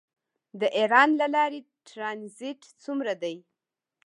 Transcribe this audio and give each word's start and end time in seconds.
د 0.59 0.61
ایران 0.77 1.09
له 1.21 1.27
لارې 1.35 1.59
ټرانزیټ 1.89 2.61
څومره 2.83 3.13
دی؟ 3.21 3.35